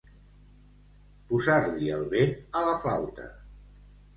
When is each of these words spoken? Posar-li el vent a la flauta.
Posar-li 1.33 1.91
el 1.99 2.07
vent 2.15 2.35
a 2.61 2.65
la 2.71 2.75
flauta. 2.87 3.29